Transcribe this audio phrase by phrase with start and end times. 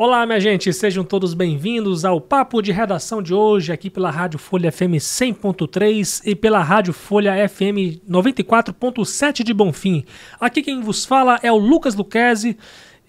[0.00, 4.38] Olá, minha gente, sejam todos bem-vindos ao Papo de Redação de hoje, aqui pela Rádio
[4.38, 10.04] Folha FM 100.3 e pela Rádio Folha FM 94.7 de Bonfim.
[10.38, 12.56] Aqui quem vos fala é o Lucas Luquezzi,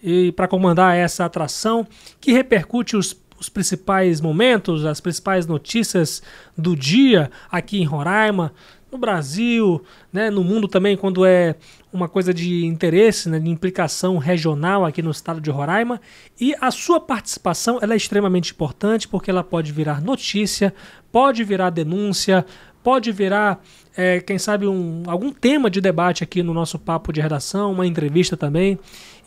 [0.01, 1.85] e para comandar essa atração
[2.19, 6.23] que repercute os, os principais momentos, as principais notícias
[6.57, 8.51] do dia aqui em Roraima,
[8.91, 9.81] no Brasil,
[10.11, 11.55] né, no mundo também, quando é
[11.91, 15.99] uma coisa de interesse, né, de implicação regional aqui no estado de Roraima.
[16.39, 20.73] E a sua participação ela é extremamente importante porque ela pode virar notícia,
[21.11, 22.45] pode virar denúncia,
[22.89, 23.63] pode virar,
[23.95, 27.85] é, quem sabe, um, algum tema de debate aqui no nosso papo de redação, uma
[27.85, 28.79] entrevista também.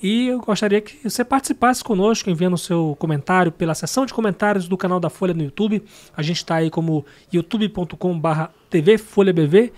[0.03, 4.67] E eu gostaria que você participasse conosco, enviando o seu comentário pela seção de comentários
[4.67, 5.81] do canal da Folha no YouTube.
[6.17, 9.73] A gente está aí como youtube.com.br TV Folha BV.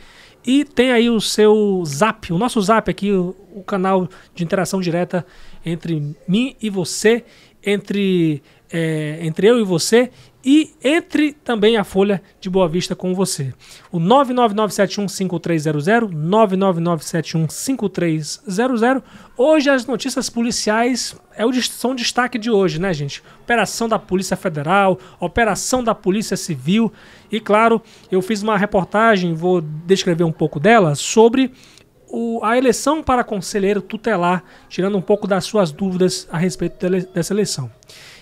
[0.47, 4.80] E tem aí o seu zap, o nosso zap aqui, o, o canal de interação
[4.80, 5.27] direta
[5.62, 7.23] entre mim e você,
[7.62, 10.11] entre, é, entre eu e você
[10.45, 13.55] e entre também a Folha de Boa Vista com você.
[13.91, 19.03] O 999715300, 999715300.
[19.39, 23.23] Hoje as notícias policiais é o, são o destaque de hoje, né, gente?
[23.41, 26.93] Operação da Polícia Federal, operação da Polícia Civil
[27.33, 27.81] e, claro,
[28.12, 31.53] eu fiz uma reportagem, vou descrever um pouco dela, sobre
[32.43, 37.69] a eleição para conselheiro tutelar, tirando um pouco das suas dúvidas a respeito dessa eleição.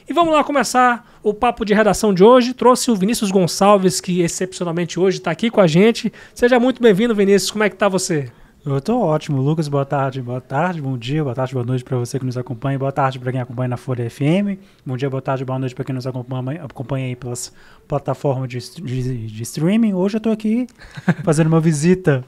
[0.09, 2.53] E vamos lá começar o papo de redação de hoje.
[2.55, 6.13] Trouxe o Vinícius Gonçalves, que excepcionalmente hoje está aqui com a gente.
[6.35, 7.53] Seja muito bem-vindo, Vinícius.
[7.53, 8.31] Como é que tá você?
[8.67, 9.69] Eu tô ótimo, Lucas.
[9.69, 12.79] Boa tarde, boa tarde, bom dia, boa tarde, boa noite para você que nos acompanha.
[12.79, 14.59] Boa tarde para quem acompanha na Folha FM.
[14.85, 17.53] Bom dia, boa tarde, boa noite para quem nos acompanha, acompanha aí pelas
[17.87, 19.95] plataformas de, de, de streaming.
[19.95, 20.67] Hoje eu tô aqui
[21.23, 22.25] fazendo uma visita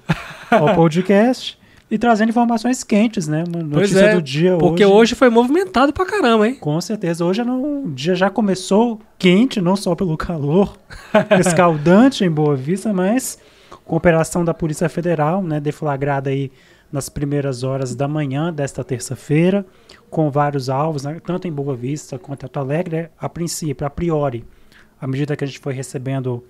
[0.50, 1.58] ao podcast.
[1.90, 3.44] E trazendo informações quentes, né?
[3.46, 4.94] Uma notícia é, do dia porque hoje.
[4.94, 6.54] hoje foi movimentado pra caramba, hein?
[6.54, 7.24] Com certeza.
[7.24, 10.76] Hoje o dia já começou quente, não só pelo calor
[11.38, 13.38] escaldante em Boa Vista, mas
[13.84, 15.60] com operação da Polícia Federal, né?
[15.60, 16.50] Deflagrada aí
[16.94, 19.66] nas primeiras horas da manhã desta terça-feira,
[20.08, 23.90] com vários alvos, né, tanto em Boa Vista quanto em Alto Alegre, a princípio, a
[23.90, 24.44] priori,
[25.00, 26.44] à medida que a gente foi recebendo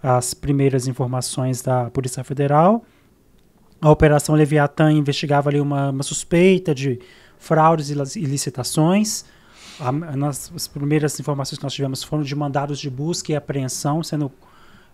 [0.00, 2.84] as primeiras informações da Polícia Federal,
[3.80, 7.00] a Operação Leviatã investigava ali uma, uma suspeita de
[7.38, 9.24] fraudes e licitações.
[9.78, 14.02] A, nas, as primeiras informações que nós tivemos foram de mandados de busca e apreensão
[14.02, 14.30] sendo,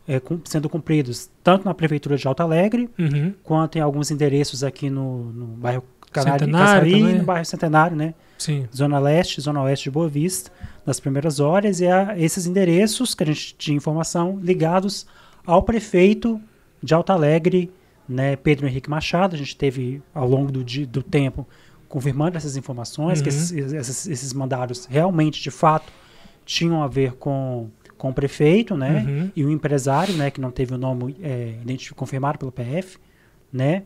[0.06, 3.34] é, sendo cumpridos tanto na Prefeitura de Alto Alegre, uhum.
[3.42, 5.82] quanto em alguns endereços aqui no, no bairro
[6.12, 8.14] Canário, Caçaí, no bairro Centenário, né?
[8.38, 8.68] Sim.
[8.74, 10.50] Zona Leste, Zona Oeste de Boa Vista,
[10.84, 15.06] nas primeiras horas, e a esses endereços que a gente tinha informação ligados
[15.44, 16.40] ao prefeito
[16.82, 17.70] de Alto Alegre,
[18.08, 19.34] né, Pedro Henrique Machado.
[19.34, 21.46] A gente teve, ao longo do, dia, do tempo,
[21.88, 23.22] confirmando essas informações, uhum.
[23.22, 25.92] que esses, esses, esses, mandados realmente, de fato,
[26.44, 29.30] tinham a ver com, com o prefeito, né, uhum.
[29.34, 31.54] e o empresário, né, que não teve o nome é,
[31.94, 32.98] confirmado pelo PF,
[33.52, 33.84] né,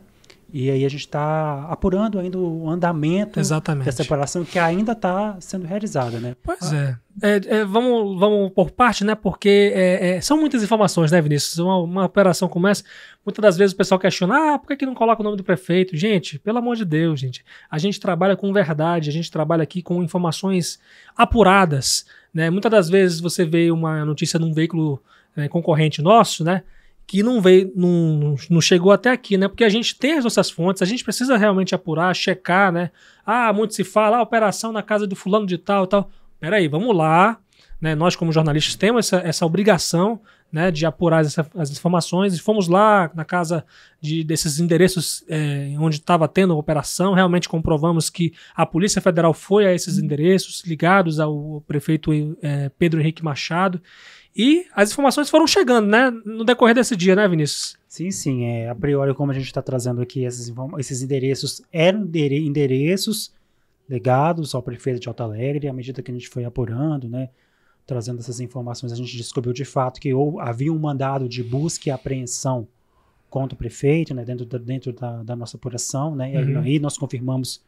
[0.52, 3.84] e aí a gente está apurando ainda o andamento Exatamente.
[3.84, 6.34] dessa operação que ainda está sendo realizada, né?
[6.42, 6.98] Pois ah.
[7.22, 7.28] é.
[7.28, 7.40] é.
[7.58, 7.64] é.
[7.64, 9.14] vamos, vamos por parte, né?
[9.14, 11.58] Porque é, é, são muitas informações, né, Vinícius?
[11.58, 12.82] Uma, uma operação começa,
[13.24, 15.44] muitas das vezes o pessoal questiona, ah, por que, que não coloca o nome do
[15.44, 15.96] prefeito?
[15.96, 17.44] Gente, pelo amor de Deus, gente.
[17.70, 20.80] A gente trabalha com verdade, a gente trabalha aqui com informações
[21.16, 22.50] apuradas, né?
[22.50, 25.00] Muitas das vezes você vê uma notícia num veículo
[25.36, 26.64] né, concorrente nosso, né?
[27.10, 29.48] Que não veio, não, não chegou até aqui, né?
[29.48, 32.92] Porque a gente tem as nossas fontes, a gente precisa realmente apurar, checar, né?
[33.26, 36.08] Ah, muito se fala, ah, operação na casa do fulano de tal, tal.
[36.38, 37.36] Peraí, vamos lá,
[37.80, 37.96] né?
[37.96, 40.20] Nós como jornalistas temos essa, essa obrigação,
[40.52, 40.70] né?
[40.70, 42.32] De apurar essa, as informações.
[42.32, 43.64] E fomos lá na casa
[44.00, 49.34] de, desses endereços é, onde estava tendo a operação, realmente comprovamos que a Polícia Federal
[49.34, 53.82] foi a esses endereços ligados ao prefeito é, Pedro Henrique Machado.
[54.34, 56.10] E as informações foram chegando, né?
[56.24, 57.76] No decorrer desse dia, né, Vinícius?
[57.88, 58.44] Sim, sim.
[58.44, 63.32] É, a priori, como a gente está trazendo aqui, esses, esses endereços eram endereços
[63.88, 67.28] legados ao prefeito de Alto Alegre, à medida que a gente foi apurando, né?
[67.84, 71.88] Trazendo essas informações, a gente descobriu de fato que ou, havia um mandado de busca
[71.88, 72.68] e apreensão
[73.28, 74.24] contra o prefeito, né?
[74.24, 76.40] Dentro da, dentro da, da nossa apuração, né?
[76.40, 76.62] Uhum.
[76.62, 77.60] E aí nós confirmamos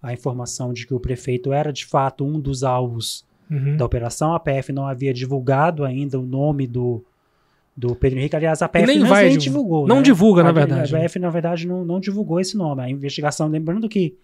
[0.00, 3.76] a informação de que o prefeito era de fato um dos alvos uhum.
[3.76, 4.34] da operação.
[4.34, 7.04] A PF não havia divulgado ainda o nome do,
[7.76, 8.36] do Pedro Henrique.
[8.36, 9.86] Aliás, a PF nem, nem, vai, nem divulgou.
[9.86, 10.02] Não né?
[10.02, 10.94] divulga, a, na verdade.
[10.94, 12.82] A PF, na verdade, não, não divulgou esse nome.
[12.82, 14.16] A investigação, lembrando que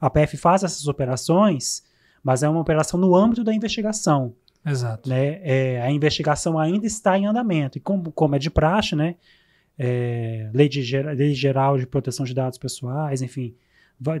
[0.00, 1.82] a PF faz essas operações,
[2.22, 4.34] mas é uma operação no âmbito da investigação.
[4.64, 5.08] Exato.
[5.08, 5.40] Né?
[5.42, 7.78] É, a investigação ainda está em andamento.
[7.78, 9.14] E como, como é de praxe, né?
[9.78, 13.54] É, lei, de, lei geral de proteção de dados pessoais, enfim,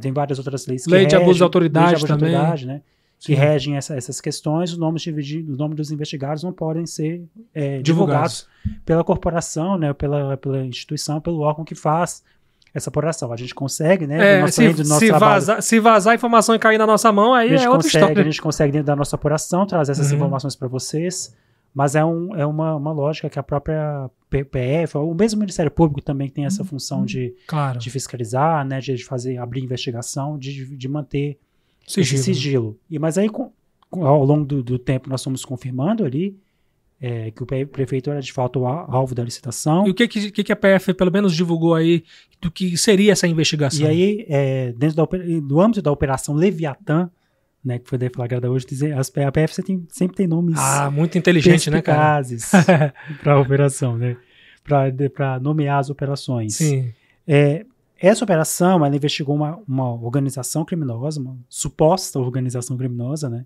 [0.00, 0.86] tem várias outras leis.
[0.86, 2.30] Lei de abuso de autoridade lei de abuso também.
[2.30, 2.82] De autoridade, né?
[3.18, 3.34] Que Sim.
[3.34, 7.24] regem essa- essas questões, os nomes, os nomes dos investigados não podem ser
[7.54, 8.80] é, divulgados Divulgados.
[8.84, 12.22] pela corporação, né, pela, pela instituição, pelo órgão que faz
[12.72, 13.32] essa apuração.
[13.32, 16.78] A gente consegue, né, É, nosso, se, se, vazar, se vazar a informação e cair
[16.78, 18.20] na nossa mão, aí a gente, é outra consegue, história.
[18.20, 20.16] a gente consegue, dentro da nossa apuração, trazer essas Uhum.
[20.16, 21.34] informações para vocês,
[21.74, 26.00] mas é, um, é uma, uma lógica que a própria PPF, o mesmo Ministério Público
[26.02, 26.48] também tem Uhum.
[26.48, 27.78] essa função de, Claro.
[27.80, 31.36] de fiscalizar, né, de fazer, abrir investigação, de, de manter
[31.92, 32.22] Sigilo.
[32.22, 32.78] sigilo.
[32.90, 33.50] E, mas aí, com-
[33.90, 36.36] com- ao longo do, do tempo, nós fomos confirmando ali
[37.00, 39.86] é, que o pre- prefeito era de fato alvo da licitação.
[39.86, 42.02] E o que, que, que a PF pelo menos divulgou aí
[42.40, 43.86] do que seria essa investigação?
[43.86, 45.04] E aí, é, dentro da,
[45.40, 47.08] do âmbito da Operação Leviatã,
[47.64, 51.16] né, que foi deflagrada hoje, as, a PF sempre tem, sempre tem nomes Ah, muito
[51.18, 52.20] inteligente, né, cara?
[53.22, 54.16] para a operação, né?
[54.64, 56.54] Para nomear as operações.
[56.56, 56.92] Sim.
[57.26, 57.64] É,
[57.98, 63.44] essa operação, ela investigou uma, uma organização criminosa, uma suposta organização criminosa, né?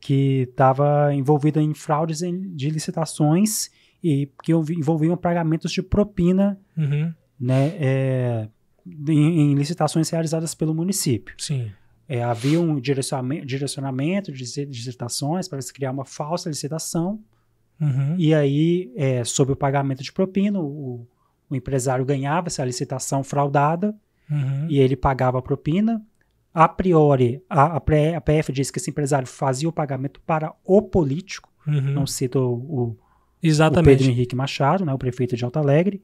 [0.00, 3.70] Que estava envolvida em fraudes em- de licitações
[4.04, 7.12] e que envolvi- envolviam pagamentos de propina, Uhum.
[7.40, 7.68] né?
[7.78, 8.48] é,
[9.08, 11.34] em, em licitações realizadas pelo município.
[11.38, 11.70] Sim.
[12.08, 17.18] É, havia um direciona- direcionamento de lici- de licitações para se criar uma falsa licitação
[17.80, 18.14] Uhum.
[18.18, 21.06] e aí, é, sob o pagamento de propina, o,
[21.50, 23.94] o empresário ganhava essa licitação fraudada
[24.30, 24.66] Uhum.
[24.68, 26.02] e ele pagava a propina.
[26.52, 30.52] A priori, a, a, pré- a PF disse que esse empresário fazia o pagamento para
[30.64, 31.80] o político, Uhum.
[31.80, 32.96] não cita o, o-.
[33.84, 36.02] Pedro Henrique Machado, né, o prefeito de Alto Alegre.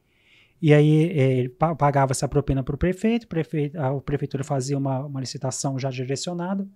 [0.60, 4.00] E aí é, ele pa- pagava essa propina para o prefeito, o prefeito, a, a
[4.00, 6.66] prefeitura fazia uma, uma licitação já direcionada,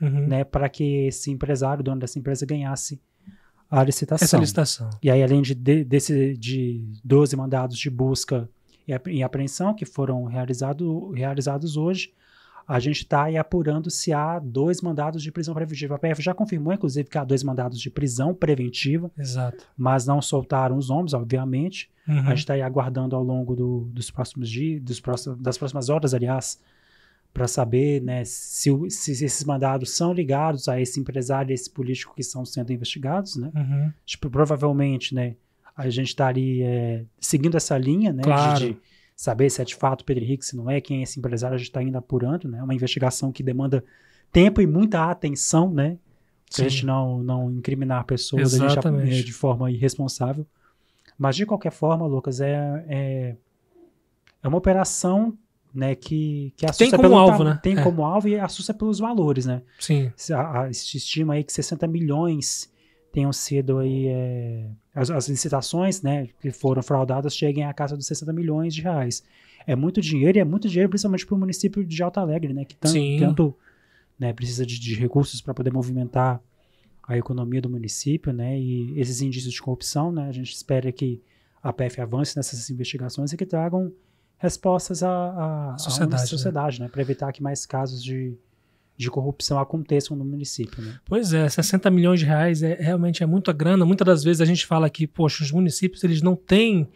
[0.00, 0.26] Uhum.
[0.28, 3.00] né, para que esse empresário, o dono dessa empresa, ganhasse
[3.70, 4.24] a licitação.
[4.24, 4.90] Essa licitação.
[5.02, 8.48] E aí, além de, de, desse, de 12 mandados de busca
[8.86, 12.12] e, apre- apreensão que foram realizado, realizados hoje,
[12.68, 15.94] a gente está aí apurando se há dois mandados de prisão preventiva.
[15.94, 19.64] A PF já confirmou, inclusive, que há dois mandados de prisão preventiva, Exato.
[19.76, 21.88] mas não soltaram os nomes, obviamente.
[22.08, 22.18] Uhum.
[22.20, 25.88] A gente está aí aguardando ao longo do- dos próximos dias, dos próximos, das próximas
[25.88, 26.60] horas, aliás,
[27.36, 32.14] para saber né, se, se esses mandados são ligados a esse empresário e esse político
[32.14, 33.52] que estão sendo investigados, né?
[33.54, 33.92] Uhum.
[34.06, 35.36] tipo, provavelmente, né,
[35.76, 38.58] a gente estaria é, seguindo essa linha, né, de- Claro.
[38.58, 38.76] de,
[39.14, 41.58] saber se é de fato Pedro Henrique, se não é, quem é esse empresário, a
[41.58, 43.84] gente está indo apurando, né, é uma investigação que demanda
[44.32, 45.98] tempo e muita atenção, né,
[46.50, 46.62] Sim.
[46.62, 50.46] pra gente não, não incriminar pessoas a gente, de forma irresponsável.
[51.18, 53.36] Mas, de qualquer forma, Lucas, é, é,
[54.42, 55.36] é uma operação,
[55.76, 57.58] né, que, que assusta como pelo alvo, né?
[57.62, 57.82] Tem É.
[57.82, 60.10] como alvo e assusta pelos valores, né, Sim.
[60.16, 62.72] se, a, se estima aí que 60 milhões
[63.12, 68.06] tenham sido aí é, as, as licitações, né, que foram fraudadas cheguem à casa dos
[68.06, 69.22] 60 milhões de reais.
[69.66, 72.64] É muito dinheiro e é muito dinheiro principalmente para o município de Alto Alegre, né,
[72.64, 73.16] que tan- Sim.
[73.18, 73.54] tanto
[74.18, 76.40] né, precisa de, de recursos para poder movimentar
[77.08, 81.22] a economia do município, né, e esses indícios de corrupção, né, a gente espera que
[81.62, 83.92] a PF avance nessas investigações e que tragam
[84.38, 86.26] respostas à, à, à Sociedade, né?
[86.28, 88.34] sociedade, né, para evitar que mais casos de,
[88.96, 90.98] de corrupção aconteçam no município, né.
[91.04, 93.84] Pois é, 60 milhões de reais é, realmente é muita grana.
[93.84, 96.88] Muitas das vezes a gente fala que, poxa, os municípios eles não têm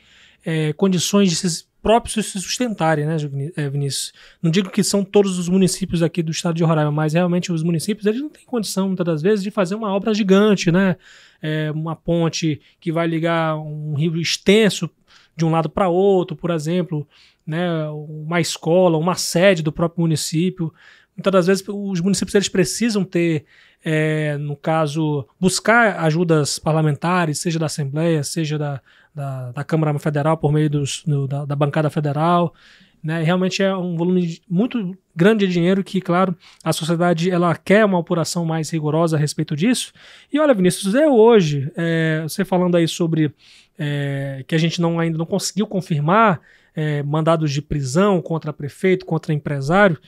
[0.45, 3.17] é, condições de se próprios se sustentarem, né,
[3.57, 4.13] é, Vinícius?
[4.43, 7.63] Não digo que são todos os municípios aqui do estado de Roraima, mas realmente os
[7.63, 10.97] municípios eles não têm condição, muitas das vezes, de fazer uma obra gigante, né?
[11.43, 14.91] É, uma ponte que vai ligar um rio extenso
[15.35, 17.09] de um lado para outro, por exemplo,
[17.51, 17.89] né?
[17.91, 20.73] Uma escola, uma sede do próprio município.
[21.17, 23.45] Muitas das vezes os municípios eles precisam ter
[23.85, 28.81] é, no caso, buscar ajudas parlamentares, seja da Assembleia, seja da,
[29.15, 32.55] da, da Câmara Federal, por meio dos, do- da, da bancada federal.
[33.03, 33.23] Né?
[33.23, 37.99] Realmente é um volume muito grande de dinheiro que, claro, a sociedade ela quer uma
[37.99, 39.93] apuração mais rigorosa a respeito disso.
[40.31, 43.33] E olha, Vinícius, eu hoje, é, você falando aí sobre
[43.79, 46.41] é, que a gente não, ainda não conseguiu confirmar
[46.75, 49.99] é, mandados de prisão contra prefeito, contra empresário,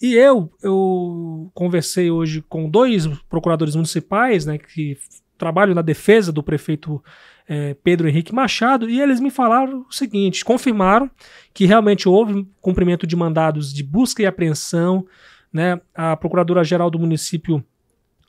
[0.00, 4.98] e eu, eu conversei hoje com dois procuradores municipais, né, que
[5.38, 7.02] trabalham na defesa do prefeito
[7.48, 11.10] eh, Pedro Henrique Machado, e eles me falaram o seguinte: confirmaram
[11.52, 15.06] que realmente houve cumprimento de mandados de busca e apreensão.
[15.52, 15.80] Né?
[15.94, 17.62] A procuradora-geral do município,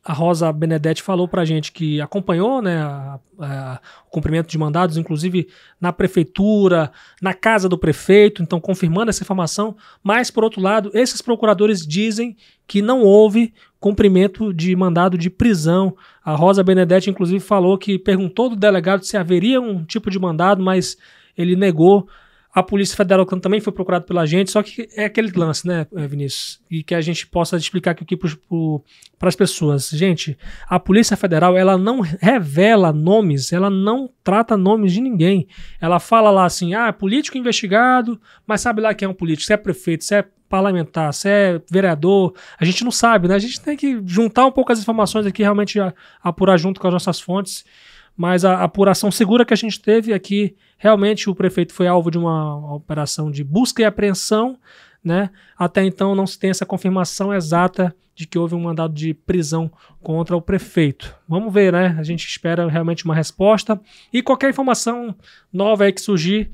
[0.05, 4.97] a Rosa Benedetti, falou para gente que acompanhou né, a- a- o cumprimento de mandados,
[4.97, 5.47] inclusive
[5.79, 6.91] na prefeitura,
[7.21, 9.75] na casa do prefeito, então confirmando essa informação.
[10.03, 12.35] Mas, por outro lado, esses procuradores dizem
[12.67, 15.95] que não houve cumprimento de mandado de prisão.
[16.23, 20.61] A Rosa Benedetti, inclusive, falou que perguntou do delegado se haveria um tipo de mandado,
[20.61, 20.97] mas
[21.37, 22.07] ele negou
[22.53, 26.07] A Polícia Federal também foi procurada pela gente, só que é aquele lance, né, eh,
[26.07, 26.61] Vinícius?
[26.69, 29.89] E que a gente possa explicar aqui para as pessoas.
[29.89, 30.37] Gente,
[30.69, 35.47] a Polícia Federal, ela não revela nomes, ela não trata nomes de ninguém.
[35.81, 39.53] Ela fala lá assim, ah, político investigado, mas sabe lá quem é um político, se
[39.53, 43.33] é prefeito, se é parlamentar, se é vereador, a gente não sabe, né?
[43.33, 45.79] A gente tem que juntar um pouco as informações aqui, realmente
[46.21, 47.65] apurar junto com as nossas fontes
[48.15, 52.17] mas a apuração segura que a gente teve aqui, realmente o prefeito foi alvo de
[52.17, 54.57] uma operação de busca e apreensão,
[55.03, 55.29] né?
[55.57, 59.71] Até então não se tem essa confirmação exata de que houve um mandado de prisão
[60.01, 61.15] contra o prefeito.
[61.27, 61.95] Vamos ver, né?
[61.99, 63.79] A gente espera realmente uma resposta
[64.11, 65.15] e qualquer informação
[65.51, 66.51] nova aí que surgir,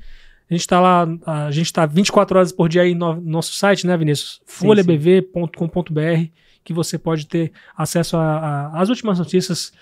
[0.50, 3.86] a gente está lá, a gente está 24 horas por dia aí no nosso site,
[3.86, 4.40] né, Vinícius?
[4.46, 6.30] folhabv.com.br,
[6.64, 8.16] que você pode ter acesso
[8.72, 9.72] às últimas notícias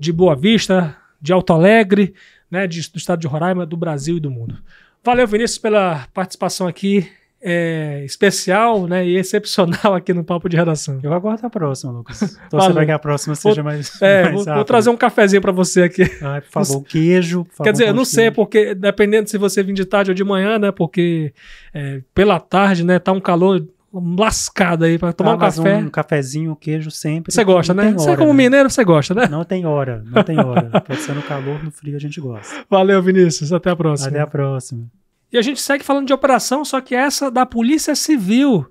[0.00, 2.14] de Boa Vista, de Alto Alegre,
[2.50, 4.58] né, de, do estado de Roraima, do Brasil e do mundo.
[5.04, 7.08] Valeu, Vinícius, pela participação aqui
[7.40, 10.98] é, especial né, e excepcional aqui no Papo de Redação.
[11.02, 12.36] Eu aguardo a próxima, Lucas.
[12.50, 15.40] Torcer para que a próxima seja vou, mais, é, mais vou, vou, trazer um cafezinho
[15.40, 16.02] para você aqui.
[16.20, 17.44] Ai, por favor, queijo.
[17.44, 20.14] Por favor, Quer dizer, eu não sei, porque dependendo se você vir de tarde ou
[20.14, 20.72] de manhã, né?
[20.72, 21.32] Porque
[21.72, 22.98] é, pela tarde, né?
[22.98, 25.76] Tá um calor lascada aí para tomar ah, um café.
[25.76, 27.32] Um cafezinho, queijo sempre.
[27.32, 27.92] Você gosta, né?
[27.92, 28.44] Você como né?
[28.44, 29.26] mineiro, você gosta, né?
[29.28, 30.68] Não tem hora, não tem hora.
[30.86, 32.64] Pode ser no calor, no frio a gente gosta.
[32.68, 33.52] Valeu, Vinícius.
[33.52, 34.10] Até a próxima.
[34.10, 34.86] Até a próxima.
[35.32, 38.66] E a gente segue falando de operação, só que essa da Polícia Civil.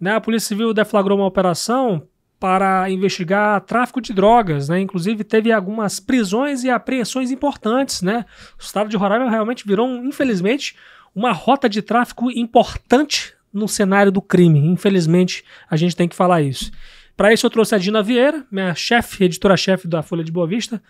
[0.00, 0.14] Né?
[0.14, 2.06] A Polícia Civil deflagrou uma operação
[2.38, 4.80] para investigar tráfico de drogas, né?
[4.80, 8.24] Inclusive teve algumas prisões e apreensões importantes, né?
[8.58, 10.74] O estado de Roraima realmente virou, infelizmente,
[11.14, 14.60] uma rota de tráfico importante no cenário do crime.
[14.66, 16.70] Infelizmente, a gente tem que falar isso.
[17.16, 20.82] Para isso, eu trouxe a Dina Vieira, minha chefe, editora-chefe da Folha de Boa Vista.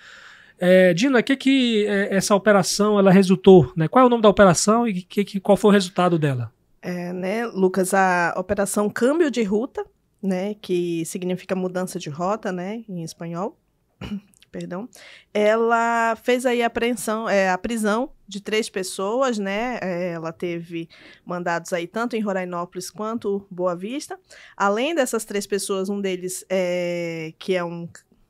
[0.59, 3.73] É, Dina, o que, que é, essa operação ela resultou?
[3.75, 3.89] Né?
[3.89, 6.53] Qual é o nome da operação e que, que, qual foi o resultado dela?
[6.83, 9.85] É, né, Lucas, a operação Câmbio de Ruta,
[10.23, 13.59] né, que significa mudança de rota, né, em espanhol,
[14.53, 14.89] perdão,
[15.33, 19.79] ela fez aí a apreensão, é, a prisão de três pessoas, né?
[19.83, 20.89] É, ela teve
[21.27, 24.19] mandados aí tanto em Rorainópolis quanto Boa Vista.
[24.57, 27.89] Além dessas três pessoas, um deles é, que é um,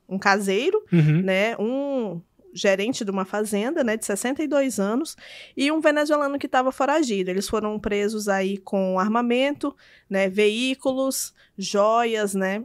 [0.09, 1.23] um caseiro, uhum.
[1.23, 1.55] né?
[1.59, 2.21] Um
[2.53, 5.17] gerente de uma fazenda, né, de 62 anos,
[5.57, 7.31] e um venezuelano que estava foragido.
[7.31, 9.73] Eles foram presos aí com armamento,
[10.09, 12.65] né, veículos, joias, né?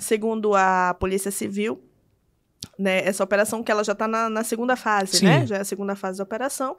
[0.00, 1.82] Segundo a Polícia Civil,
[2.78, 5.26] né, essa operação que ela já está na, na, segunda fase, Sim.
[5.26, 5.46] né?
[5.46, 6.76] Já é a segunda fase da operação.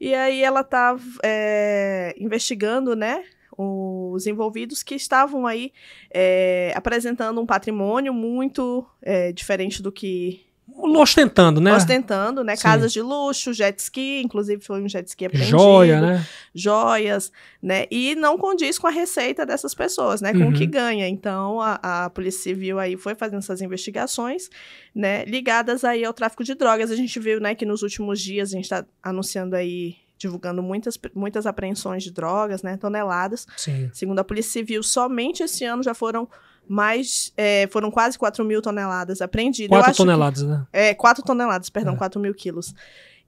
[0.00, 3.24] E aí ela está é, investigando, né?
[3.56, 5.72] Os envolvidos que estavam aí
[6.12, 10.46] é, apresentando um patrimônio muito é, diferente do que
[11.00, 11.74] ostentando, né?
[11.74, 12.56] Ostentando, né?
[12.56, 12.62] Sim.
[12.62, 15.58] Casas de luxo, jet ski, inclusive foi um jet ski apreendido.
[15.58, 16.26] Joia, né?
[16.54, 17.32] Joias,
[17.62, 17.86] né?
[17.90, 20.32] E não condiz com a receita dessas pessoas, né?
[20.32, 20.50] Com uhum.
[20.50, 21.08] o que ganha.
[21.08, 24.48] Então, a, a Polícia Civil aí foi fazendo essas investigações,
[24.94, 25.24] né?
[25.24, 26.90] Ligadas aí ao tráfico de drogas.
[26.90, 27.54] A gente viu, né?
[27.54, 32.62] Que nos últimos dias a gente está anunciando aí divulgando muitas, muitas apreensões de drogas,
[32.62, 33.46] né, toneladas.
[33.56, 33.90] Sim.
[33.90, 36.28] Segundo a Polícia Civil, somente esse ano já foram
[36.70, 37.32] mais.
[37.36, 39.76] É, foram quase 4 mil toneladas apreendidas.
[39.76, 40.66] 4 toneladas, que, né?
[40.72, 41.96] É, 4 toneladas, perdão, é.
[41.96, 42.72] 4 mil quilos.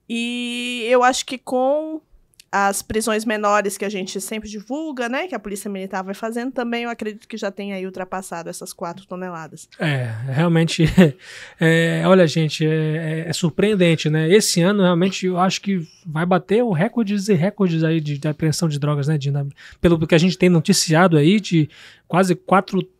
[0.07, 2.01] E eu acho que com
[2.49, 6.51] as prisões menores que a gente sempre divulga, né, que a Polícia Militar vai fazendo,
[6.51, 9.67] também eu acredito que já tem aí ultrapassado essas 4 toneladas.
[9.79, 10.83] É, realmente,
[11.59, 16.27] é, olha gente, é, é, é, surpreendente, né, esse ano realmente eu acho que vai
[16.27, 19.47] bater o recordes e recordes aí de, de apreensão de drogas, né, Dina?
[19.81, 21.67] Pelo que a gente tem noticiado aí de
[22.07, 22.92] quase 4 toneladas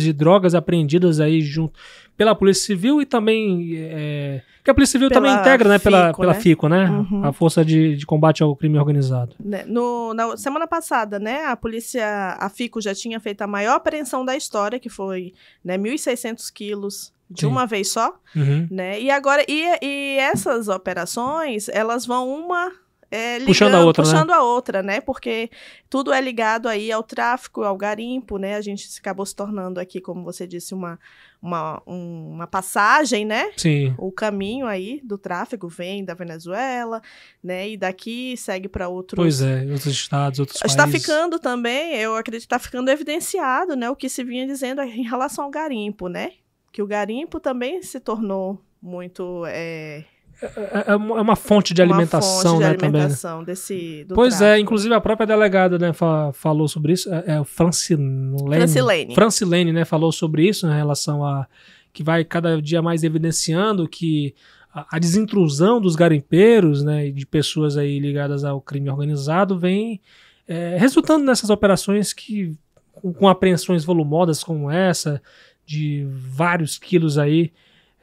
[0.00, 1.78] de drogas apreendidas aí junto
[2.16, 6.06] pela Polícia Civil e também é, que a Polícia Civil pela também integra, né, pela,
[6.08, 6.40] FICO, pela né?
[6.40, 7.24] FICO, né, uhum.
[7.24, 9.36] a Força de, de, Combate ao Crime Organizado.
[9.38, 13.74] Né, no, na semana passada, né, a polícia, a FICO já tinha feito a maior
[13.74, 17.46] apreensão da história, que foi, né, 1.600 quilos de Sim.
[17.46, 18.66] uma vez só, uhum.
[18.70, 22.72] né, e agora, e, e essas operações, elas vão uma
[23.16, 24.10] é, ligando, puxando a outra, né?
[24.10, 24.34] puxando né?
[24.34, 25.00] a outra, né?
[25.00, 25.50] Porque
[25.88, 28.56] tudo é ligado aí ao tráfico, ao garimpo, né?
[28.56, 30.98] A gente acabou se tornando aqui, como você disse, uma,
[31.40, 33.50] uma, um, uma passagem, né?
[33.56, 33.94] Sim.
[33.96, 37.00] O caminho aí do tráfico vem da Venezuela,
[37.42, 37.70] né?
[37.70, 39.16] E daqui segue para outros.
[39.16, 41.00] Pois é, outros estados, outros está países.
[41.00, 43.88] Está ficando também, eu acredito que está ficando evidenciado, né?
[43.88, 46.32] O que se vinha dizendo em relação ao garimpo, né?
[46.70, 50.04] Que o garimpo também se tornou muito é,
[50.42, 53.46] é, é, é, uma fonte de alimentação, uma fonte de né, alimentação também.
[53.46, 54.56] Desse, pois tráfico.
[54.56, 59.14] é, inclusive a própria delegada, né, fa falou sobre isso, é, é o Francilene, Francilene.
[59.14, 61.46] Francilene, né, falou sobre isso né, em relação a
[61.92, 64.34] que vai cada dia mais evidenciando que
[64.72, 70.00] a, a desintrusão dos garimpeiros né, de pessoas aí ligadas ao crime organizado vem
[70.46, 72.54] é, resultando nessas operações que,
[72.92, 75.22] com, com apreensões volumosas como essa,
[75.64, 77.52] de vários quilos aí,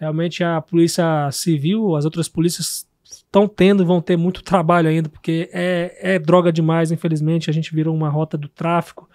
[0.04, 5.50] realmente a polícia civil, as outras polícias estão tendo, vão ter muito trabalho ainda, porque
[5.52, 7.50] é, é droga demais, infelizmente.
[7.50, 9.10] A gente virou uma rota do tráfico.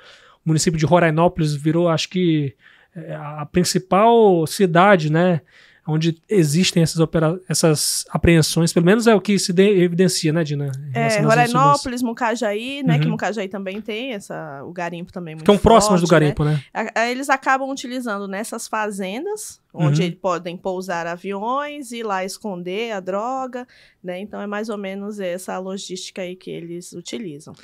[0.44, 2.54] O município de Rorainópolis virou, acho que,
[2.96, 5.42] é, a principal cidade, né?
[5.88, 10.70] Onde existem essas, opera essas apreensões, pelo menos é o que se evidencia, né, Dina?
[10.92, 13.00] É, Rorainópolis, Mucajaí, né, uhum.
[13.00, 16.10] que Mucajaí também tem essa, o garimpo também muito Estão próximos do né?
[16.10, 16.62] garimpo, né?
[16.74, 17.10] né?
[17.10, 20.06] Eles acabam utilizando nessas fazendas, onde uhum.
[20.08, 23.66] eles podem pousar aviões e lá esconder a droga,
[24.04, 24.20] né?
[24.20, 27.54] Então é mais ou menos essa logística aí que eles utilizam.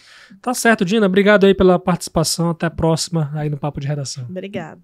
[0.41, 1.07] Tá certo, Dina.
[1.07, 2.51] Obrigado aí pela participação.
[2.51, 4.25] Até a próxima aí no Papo de Redação.
[4.29, 4.81] Obrigada.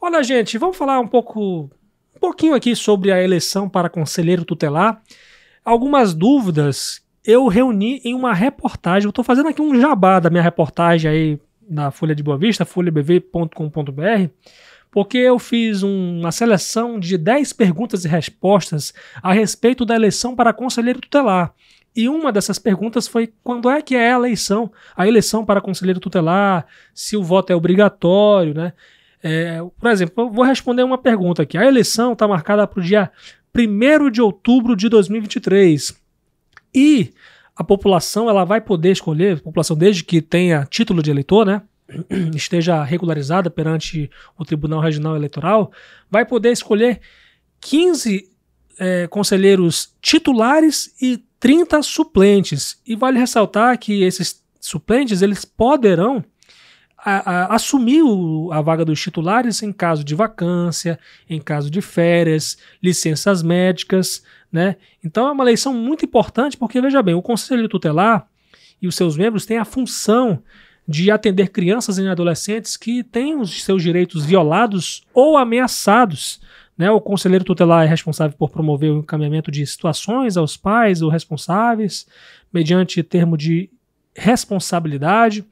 [0.00, 1.70] Olha, gente, vamos falar um pouco
[2.20, 5.02] pouquinho aqui sobre a eleição para conselheiro tutelar.
[5.64, 9.06] Algumas dúvidas eu reuni em uma reportagem.
[9.06, 12.64] Eu estou fazendo aqui um jabá da minha reportagem aí na Folha de Boa Vista,
[12.64, 14.30] folhabv.com.br,
[14.90, 20.52] porque eu fiz uma seleção de 10 perguntas e respostas a respeito da eleição para
[20.52, 21.54] conselheiro tutelar.
[21.94, 26.00] E uma dessas perguntas foi quando é que é a eleição, a eleição para conselheiro
[26.00, 28.72] tutelar, se o voto é obrigatório, né?
[29.22, 31.58] É, por exemplo, eu vou responder uma pergunta aqui.
[31.58, 33.10] A eleição está marcada para o dia
[33.56, 35.94] 1 de outubro de 2023.
[36.74, 37.12] E
[37.54, 41.62] a população ela vai poder escolher, a população desde que tenha título de eleitor, né?
[42.34, 45.72] esteja regularizada perante o Tribunal Regional Eleitoral,
[46.10, 47.00] vai poder escolher
[47.60, 48.30] 15
[48.78, 52.80] é, conselheiros titulares e 30 suplentes.
[52.86, 56.24] E vale ressaltar que esses suplentes eles poderão
[57.04, 61.80] a, a, assumir o, a vaga dos titulares em caso de vacância, em caso de
[61.80, 64.76] férias, licenças médicas, né?
[65.04, 68.26] Então é uma eleição muito importante porque, veja bem, o Conselho Tutelar
[68.80, 70.42] e os seus membros têm a função
[70.86, 76.40] de atender crianças e adolescentes que têm os seus direitos violados ou ameaçados.
[76.76, 76.90] Né?
[76.90, 82.08] O conselheiro tutelar é responsável por promover o encaminhamento de situações aos pais ou responsáveis,
[82.52, 83.70] mediante termo de
[84.16, 85.44] responsabilidade.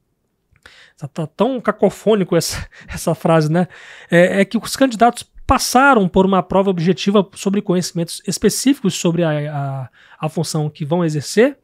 [1.13, 3.69] tá tão cacofônico essa, essa frase, né?
[4.11, 9.31] É, é que os candidatos passaram por uma prova objetiva sobre conhecimentos específicos sobre a,
[9.31, 11.59] a, a função que vão exercer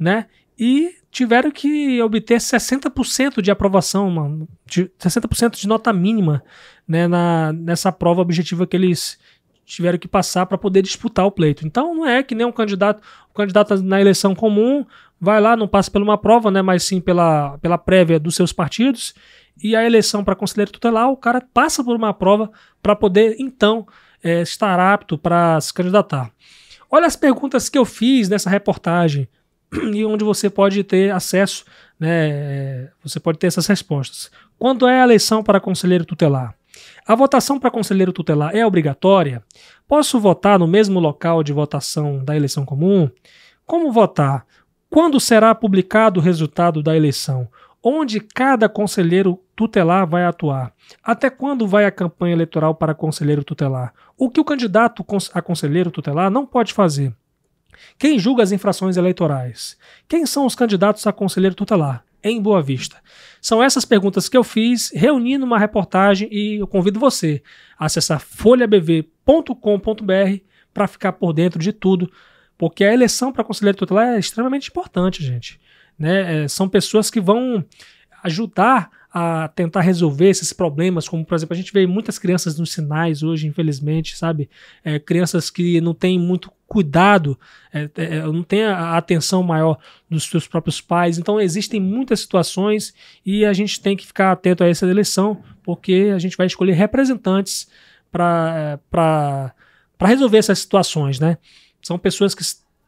[0.00, 0.26] né?
[0.58, 6.42] E tiveram que obter 60% de aprovação, uma, de 60% de nota mínima
[6.88, 9.18] né, na, nessa prova objetiva que eles
[9.64, 11.66] tiveram que passar para poder disputar o pleito.
[11.66, 14.84] Então não é que nem um candidato, o candidato na eleição comum
[15.20, 18.52] vai lá, não passa por uma prova, né, mas sim pela, pela prévia dos seus
[18.52, 19.14] partidos,
[19.62, 22.50] e a eleição para conselheiro tutelar, o cara passa por uma prova
[22.82, 23.86] para poder, então,
[24.22, 26.32] é, estar apto para se candidatar.
[26.90, 29.28] Olha as perguntas que eu fiz nessa reportagem
[29.94, 31.64] e onde você pode ter acesso,
[31.98, 34.30] né, você pode ter essas respostas.
[34.58, 36.54] Quando é a eleição para conselheiro tutelar?
[37.06, 39.42] A votação para conselheiro tutelar é obrigatória?
[39.86, 43.10] Posso votar no mesmo local de votação da eleição comum?
[43.66, 44.46] Como votar?
[44.88, 47.48] Quando será publicado o resultado da eleição?
[47.82, 50.72] Onde cada conselheiro tutelar vai atuar?
[51.02, 53.94] Até quando vai a campanha eleitoral para conselheiro tutelar?
[54.18, 57.14] O que o candidato a conselheiro tutelar não pode fazer?
[57.98, 59.76] Quem julga as infrações eleitorais?
[60.08, 62.04] Quem são os candidatos a conselheiro tutelar?
[62.22, 62.98] Em Boa Vista.
[63.40, 67.42] São essas perguntas que eu fiz, reuni numa reportagem e eu convido você
[67.78, 69.04] a acessar folhabv.com.br
[70.72, 72.10] para ficar por dentro de tudo,
[72.58, 75.58] porque a eleição para conselheiro tutelar é extremamente importante, gente.
[75.98, 76.44] Né?
[76.44, 77.64] É, são pessoas que vão
[78.22, 82.72] ajudar a tentar resolver esses problemas, como por exemplo, a gente vê muitas crianças nos
[82.72, 84.48] sinais hoje, infelizmente, sabe?
[84.84, 87.36] É, crianças que não têm muito cuidado,
[87.74, 89.76] é, é, é, não têm a atenção maior
[90.08, 91.18] dos seus próprios pais.
[91.18, 92.94] Então existem muitas situações
[93.26, 96.74] e a gente tem que ficar atento a essa eleição, porque a gente vai escolher
[96.74, 97.68] representantes
[98.12, 98.80] para
[100.00, 101.38] resolver essas situações, né?
[101.82, 102.44] São pessoas que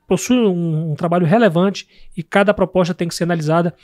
[0.06, 3.74] possuem um, um trabalho relevante e cada proposta tem que ser analisada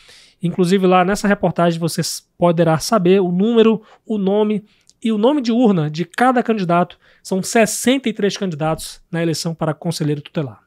[0.43, 2.01] Inclusive lá nessa reportagem você
[2.37, 4.65] poderá saber o número, o nome
[5.03, 6.99] e o nome de urna de cada candidato.
[7.23, 10.61] São 63 candidatos na eleição para conselheiro tutelar.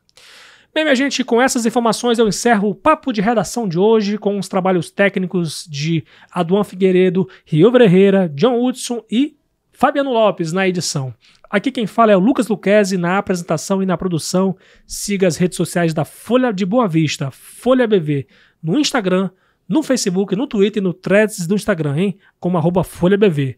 [0.74, 4.40] Bem, minha gente, com essas informações eu encerro o papo de redação de hoje com
[4.40, 9.36] os trabalhos técnicos de Aduan Figueiredo, Rio Ferreira, John Hudson e
[9.74, 11.14] Fabiano Lopes na edição.
[11.50, 14.56] Aqui quem fala é o Lucas Luquezzi na apresentação e na produção.
[14.88, 18.26] Siga as redes sociais da Folha de Boa Vista, Folha BV,
[18.64, 19.30] no Instagram,
[19.68, 22.18] no Facebook, no Twitter e no Threads do Instagram, hein?
[22.40, 23.58] Como arroba Folha BV.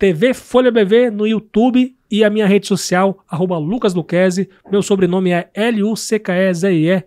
[0.00, 4.48] TV Folha BV no YouTube e a minha rede social, arroba Lucas Luquezzi.
[4.72, 7.04] Meu sobrenome é L-U-C-K-E-Z-I-E.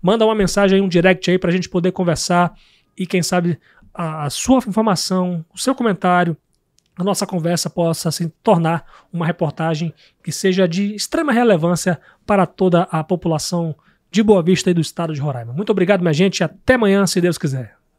[0.00, 2.54] Manda uma mensagem aí, um direct aí pra gente poder conversar
[2.96, 3.58] e quem sabe
[3.92, 6.36] a, a sua informação, o seu comentário,
[6.96, 12.82] a nossa conversa possa se tornar uma reportagem que seja de extrema relevância para toda
[12.92, 13.74] a população
[14.08, 15.52] de Boa Vista e do estado de Roraima.
[15.52, 17.73] Muito obrigado, minha gente, e até amanhã, se Deus quiser.